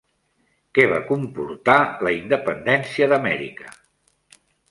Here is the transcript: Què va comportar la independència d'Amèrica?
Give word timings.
Què 0.77 0.85
va 0.93 1.01
comportar 1.09 1.75
la 2.07 2.13
independència 2.21 3.09
d'Amèrica? 3.13 3.73